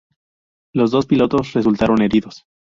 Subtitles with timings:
[0.73, 2.47] Los dos pilotos resultaron heridos.